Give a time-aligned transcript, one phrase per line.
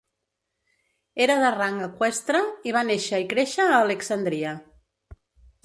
[1.25, 4.59] Era de rang eqüestre i va néixer i créixer a Alexandria.